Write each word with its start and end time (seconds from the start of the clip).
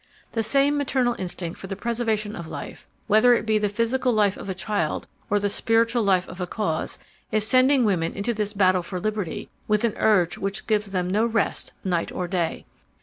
The 0.31 0.41
same 0.41 0.79
maternal 0.79 1.15
instinct 1.19 1.59
for 1.59 1.67
the 1.67 1.75
preservation 1.75 2.35
of 2.35 2.47
life—whether 2.47 3.35
it 3.35 3.45
be 3.45 3.59
the 3.59 3.69
physical 3.69 4.11
life 4.11 4.35
of 4.35 4.49
a 4.49 4.55
child 4.55 5.05
or 5.29 5.37
the 5.39 5.47
spiritual 5.47 6.01
life 6.01 6.27
of 6.27 6.41
a 6.41 6.47
cause—is 6.47 7.45
sending 7.47 7.85
women 7.85 8.13
into 8.13 8.33
this 8.33 8.51
battle 8.53 8.81
for 8.81 8.99
liberty 8.99 9.51
with 9.67 9.83
an 9.83 9.93
urge 9.97 10.39
which 10.39 10.65
gives 10.65 10.89
them 10.91 11.07
no 11.07 11.27
rest 11.27 11.71
night 11.83 12.11
or 12.11 12.27
day. 12.27 12.65